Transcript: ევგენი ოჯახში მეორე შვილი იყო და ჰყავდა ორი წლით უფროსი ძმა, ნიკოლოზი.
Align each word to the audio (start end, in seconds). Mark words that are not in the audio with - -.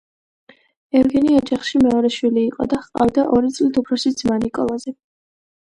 ევგენი 1.01 1.35
ოჯახში 1.41 1.81
მეორე 1.83 2.11
შვილი 2.17 2.43
იყო 2.47 2.67
და 2.73 2.81
ჰყავდა 2.87 3.27
ორი 3.37 3.55
წლით 3.61 3.81
უფროსი 3.85 4.17
ძმა, 4.23 4.43
ნიკოლოზი. 4.49 4.99